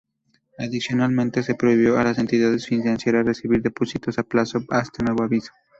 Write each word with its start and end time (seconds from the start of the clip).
Adicionalmente 0.57 1.43
se 1.43 1.53
prohibió 1.53 1.99
a 1.99 2.03
las 2.03 2.17
entidades 2.17 2.65
financieras 2.65 3.23
recibir 3.23 3.61
depósitos 3.61 4.17
a 4.17 4.23
plazo 4.23 4.63
hasta 4.71 5.03
nuevo 5.03 5.21
aviso. 5.23 5.51